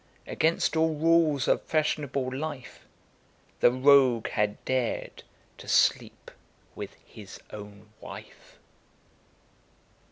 Against 0.25 0.75
all 0.75 0.95
rules 0.95 1.47
of 1.47 1.61
fashionable 1.61 2.35
life, 2.35 2.87
The 3.59 3.69
rogue 3.71 4.29
had 4.29 4.65
dared 4.65 5.21
to 5.59 5.67
sleep 5.67 6.31
with 6.73 6.95
his 7.05 7.39
own 7.51 7.89
wife. 7.99 8.57